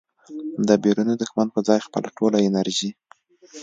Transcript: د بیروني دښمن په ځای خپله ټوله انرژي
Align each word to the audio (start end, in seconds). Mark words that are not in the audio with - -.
د 0.67 0.69
بیروني 0.83 1.15
دښمن 1.21 1.47
په 1.55 1.59
ځای 1.67 1.79
خپله 1.87 2.07
ټوله 2.17 2.37
انرژي 2.47 2.89